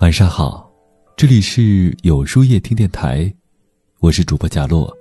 [0.00, 0.72] 晚上好，
[1.16, 3.34] 这里是有书夜听电台，
[3.98, 4.96] 我是主播佳洛，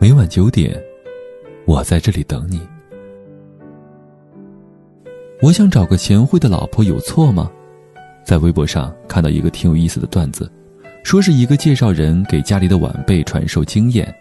[0.00, 0.76] 每晚九点，
[1.64, 2.60] 我在这里等你。
[5.40, 7.48] 我想找个贤惠的老婆，有错吗？
[8.24, 10.50] 在微博上看到一个挺有意思的段子，
[11.04, 14.12] 说是一个介绍人给家里的晚辈传授经验：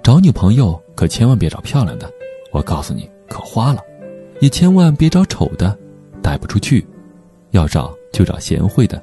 [0.00, 2.08] 找女朋友可千万别找漂亮的，
[2.52, 3.80] 我告诉你可花了；
[4.40, 5.76] 也千万别找丑的，
[6.22, 6.80] 带不出去；
[7.50, 9.02] 要找就找贤惠的。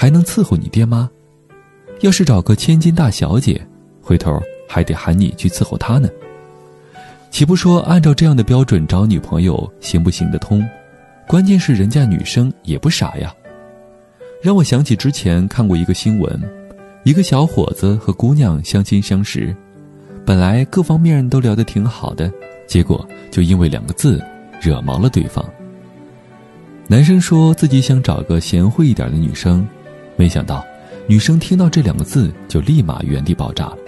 [0.00, 1.06] 还能伺候你爹妈，
[2.00, 3.60] 要是找个千金大小姐，
[4.00, 6.08] 回头还得喊你去伺候她呢。
[7.30, 10.66] 岂不说按照这样的标准找女朋友行不行得通？
[11.28, 13.30] 关键是人家女生也不傻呀。
[14.40, 16.42] 让我想起之前看过一个新闻，
[17.02, 19.54] 一个小伙子和姑娘相亲相识，
[20.24, 22.32] 本来各方面都聊得挺好的，
[22.66, 24.18] 结果就因为两个字
[24.62, 25.44] 惹毛了对方。
[26.86, 29.68] 男生说自己想找个贤惠一点的女生。
[30.20, 30.62] 没想到，
[31.06, 33.78] 女生听到这两个字就立马原地爆炸了。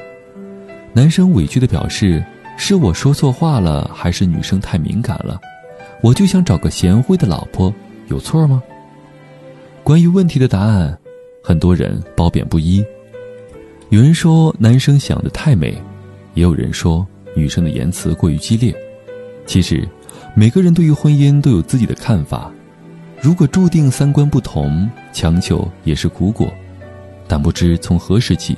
[0.94, 2.24] 男生委屈的表示
[2.56, 5.38] ：“是我说错话了，还是女生太敏感了？
[6.00, 7.70] 我就想找个贤惠的老婆，
[8.06, 8.62] 有错吗？”
[9.84, 10.98] 关于问题的答案，
[11.44, 12.82] 很多人褒贬不一。
[13.90, 15.76] 有人说男生想的太美，
[16.32, 18.74] 也有人说女生的言辞过于激烈。
[19.44, 19.86] 其实，
[20.34, 22.50] 每个人对于婚姻都有自己的看法。
[23.20, 26.52] 如果注定三观不同，强求也是苦果。
[27.28, 28.56] 但不知从何时起，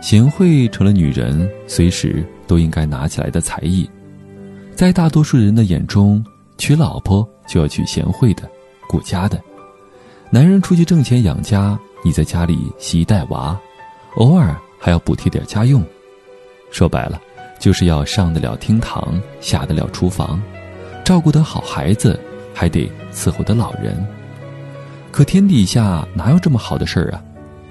[0.00, 3.88] 贤惠成了女人随时都应该拿起来的才艺。
[4.74, 6.24] 在大多数人的眼中，
[6.58, 8.48] 娶老婆就要娶贤惠的、
[8.88, 9.40] 顾家的。
[10.30, 13.58] 男人出去挣钱养家，你在家里洗衣带娃，
[14.16, 15.84] 偶尔还要补贴点家用。
[16.70, 17.20] 说白了，
[17.58, 20.40] 就是要上得了厅堂，下得了厨房，
[21.04, 22.18] 照顾得好孩子。
[22.58, 23.94] 还得伺候的老人，
[25.16, 27.24] 可天底下哪有这么好的事儿啊？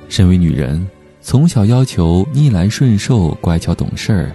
[0.10, 0.84] 身为女人，
[1.22, 4.32] 从小要求逆来顺受、乖巧懂事儿，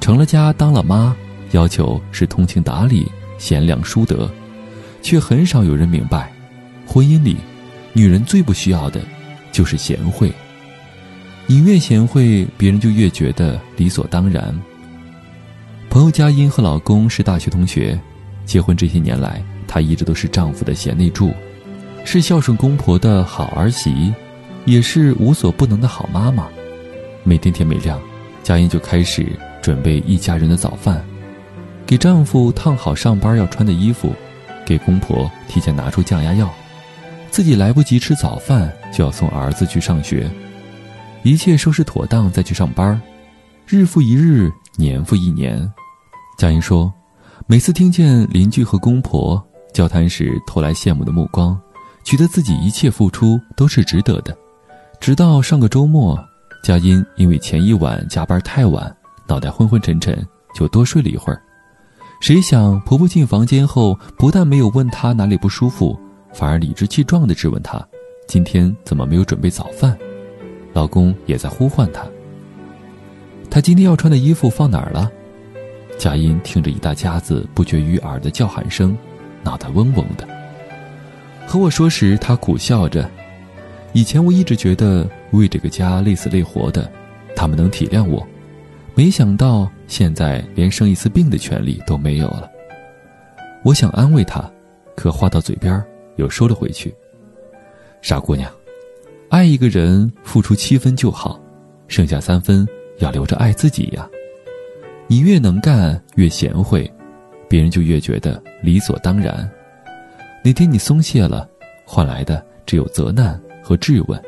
[0.00, 1.16] 成了家当了妈，
[1.50, 4.30] 要求是通情达理、贤良淑德，
[5.02, 6.32] 却很少有人明白，
[6.86, 7.38] 婚姻里，
[7.92, 9.00] 女人最不需要的，
[9.50, 10.32] 就是贤惠。
[11.48, 14.56] 你越贤惠，别人就越觉得理所当然。
[15.90, 17.98] 朋友佳音和老公是大学同学，
[18.44, 19.42] 结婚这些年来。
[19.66, 21.32] 她一直都是丈夫的贤内助，
[22.04, 24.12] 是孝顺公婆的好儿媳，
[24.66, 26.46] 也是无所不能的好妈妈。
[27.24, 27.98] 每天天没亮，
[28.42, 29.26] 佳音就开始
[29.62, 31.02] 准备一家人的早饭，
[31.86, 34.12] 给丈夫烫好上班要穿的衣服，
[34.64, 36.48] 给公婆提前拿出降压药，
[37.30, 40.30] 自己来不及吃早饭就要送儿子去上学，
[41.22, 43.00] 一切收拾妥当再去上班。
[43.66, 45.68] 日复一日，年复一年，
[46.36, 46.92] 佳音说，
[47.46, 49.42] 每次听见邻居和公婆。
[49.72, 51.60] 交谈时投来羡慕的目光，
[52.04, 54.36] 觉得自己一切付出都是值得的。
[55.00, 56.18] 直到上个周末，
[56.62, 58.94] 佳音因为前一晚加班太晚，
[59.26, 61.42] 脑袋昏昏沉沉，就多睡了一会儿。
[62.20, 65.98] 谁想婆婆进房间后，不但没有问她哪里不舒服，
[66.32, 67.84] 反而理直气壮地质问她
[68.28, 69.98] ：“今天怎么没有准备早饭？”
[70.72, 72.06] 老公也在呼唤她
[73.50, 75.10] ：“她今天要穿的衣服放哪儿了？”
[75.98, 78.96] 佳音听着一大家子不绝于耳的叫喊声。
[79.42, 80.26] 脑袋嗡嗡的，
[81.46, 83.08] 和我说时，他苦笑着。
[83.92, 86.90] 以前我一直觉得为这个家累死累活的，
[87.36, 88.26] 他们能体谅我，
[88.94, 92.50] 没想到现在连生一次病的权利都没有了。
[93.62, 94.50] 我想安慰他，
[94.96, 95.82] 可话到嘴边
[96.16, 96.92] 又收了回去。
[98.02, 98.50] 傻姑娘，
[99.28, 101.40] 爱一个人付出七分就好，
[101.86, 102.66] 剩下三分
[102.98, 104.08] 要留着爱自己呀。
[105.06, 106.90] 你越能干，越贤惠。
[107.48, 109.48] 别人就越觉得理所当然。
[110.44, 111.48] 哪天你松懈了，
[111.86, 114.22] 换来的只有责难和质问。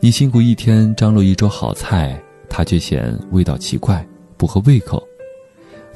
[0.00, 2.18] 你辛苦一天张罗一桌好菜，
[2.48, 4.02] 他却嫌味道奇怪，
[4.38, 5.06] 不合胃口。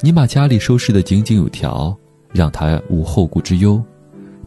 [0.01, 1.97] 你把家里收拾得井井有条，
[2.31, 3.83] 让他无后顾之忧，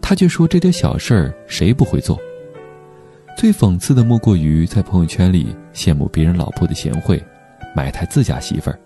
[0.01, 2.17] 他却说这点小事儿谁不会做。
[3.37, 7.21] 最讽刺的莫过于在朋友圈里羡慕别人老婆的贤惠，
[7.75, 8.79] 买台自家媳妇儿。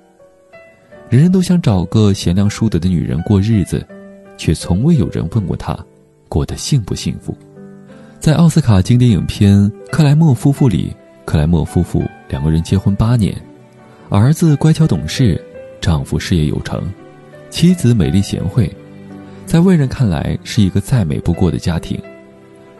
[1.10, 3.86] 人人都想找个贤良淑德的女人过日子，
[4.36, 5.78] 却从未有人问过她
[6.28, 7.36] 过得幸不幸福。
[8.18, 9.58] 在奥斯卡经典影片
[9.90, 10.94] 《克莱默夫妇》里，
[11.24, 13.34] 克莱默夫妇两个人结婚八年，
[14.08, 15.42] 儿子乖巧懂事，
[15.80, 16.82] 丈夫事业有成，
[17.50, 18.74] 妻子美丽贤惠，
[19.44, 22.00] 在外人看来是一个再美不过的家庭。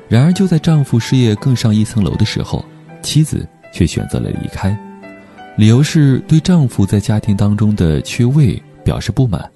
[0.09, 2.65] 然而，就在丈夫事业更上一层楼的时候，
[3.03, 4.77] 妻子却选择了离开。
[5.57, 9.51] 理由是对丈夫在家庭当中的缺位表示不满，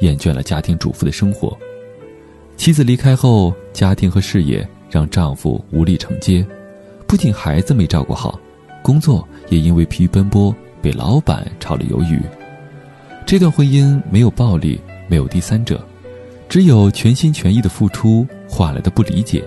[0.00, 1.56] 厌倦了家庭主妇的生活。
[2.56, 6.46] 妻子离开后，家庭和事业让丈夫无力承接，
[7.06, 8.40] 不仅孩子没照顾好，
[8.82, 12.20] 工作也因为疲于奔波被老板炒了鱿鱼。
[13.26, 15.84] 这段婚姻没有暴力，没有第三者，
[16.48, 19.44] 只有全心全意的付出换来的不理解。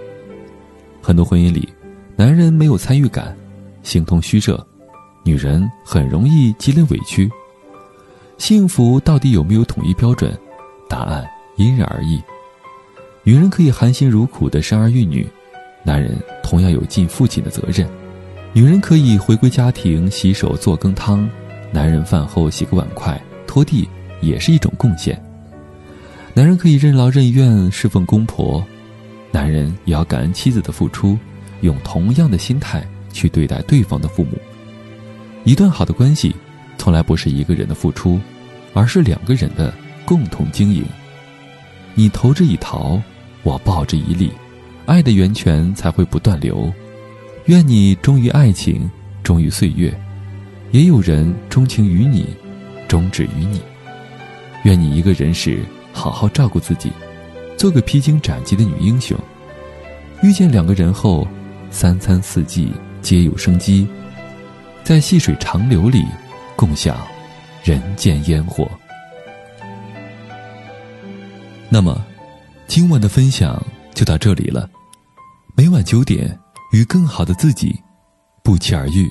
[1.02, 1.68] 很多婚姻里，
[2.16, 3.36] 男人没有参与感，
[3.82, 4.64] 形同虚设，
[5.24, 7.30] 女人很容易积累委屈。
[8.40, 10.36] 幸福到底有没有统一标准？
[10.88, 11.24] 答案
[11.58, 12.20] 因人而异。
[13.22, 15.28] 女人可以含辛茹苦的生儿育女，
[15.84, 17.88] 男人同样有尽父亲的责任。
[18.54, 21.30] 女人可以回归家庭洗手做羹汤，
[21.72, 23.88] 男人饭后洗个碗筷拖地
[24.22, 25.22] 也是一种贡献。
[26.34, 28.66] 男人可以任劳任怨侍奉公婆，
[29.32, 31.18] 男人也要感恩妻子的付出，
[31.60, 34.38] 用同样的心态去对待对方的父母。
[35.44, 36.34] 一段好的关系，
[36.80, 38.20] 从来不是一个人的付出，
[38.74, 39.72] 而是两个人的
[40.06, 40.84] 共同经营。
[41.94, 43.00] 你投之以桃，
[43.44, 44.32] 我报之以李，
[44.86, 46.74] 爱的源泉才会不断流。
[47.46, 48.90] 愿你忠于爱情，
[49.22, 49.94] 忠于岁月，
[50.72, 52.28] 也有人钟情于你，
[52.88, 53.62] 终止于你。
[54.64, 55.60] 愿你一个人时
[55.92, 56.92] 好好照顾自己，
[57.58, 59.18] 做个披荆斩棘的女英雄。
[60.24, 61.28] 遇见两个人后，
[61.70, 62.72] 三餐四季
[63.02, 63.86] 皆有生机，
[64.84, 66.06] 在细水长流里，
[66.60, 67.08] 共享
[67.64, 68.70] 人间烟火。
[71.70, 72.06] 那么，
[72.68, 74.70] 今晚的分享就到这里了。
[75.56, 76.38] 每晚九点，
[76.74, 77.74] 与更好的自己
[78.44, 79.10] 不期而遇。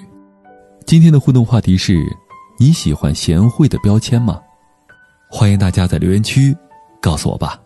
[0.87, 1.99] 今天的互动话题是：
[2.59, 4.39] 你喜欢贤惠的标签吗？
[5.31, 6.55] 欢迎大家在留言区
[7.01, 7.59] 告诉我吧。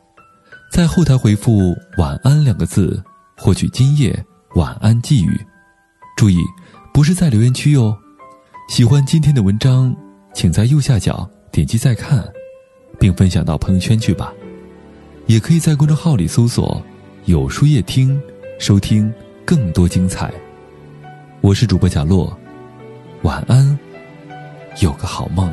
[0.71, 3.03] 在后台回复“晚安”两个字，
[3.37, 4.25] 获取今夜
[4.55, 5.45] 晚安寄语。
[6.17, 6.39] 注意，
[6.95, 7.93] 不是在留言区哟。
[8.73, 9.95] 喜欢今天的文章，
[10.33, 12.27] 请在右下角点击再看，
[12.99, 14.33] 并分享到朋友圈去吧。
[15.27, 16.83] 也可以在公众号里搜索
[17.29, 18.19] “有书夜听”，
[18.59, 19.13] 收听
[19.45, 20.33] 更多精彩。
[21.43, 22.35] 我是主播贾洛，
[23.25, 23.79] 晚安，
[24.81, 25.53] 有个好梦。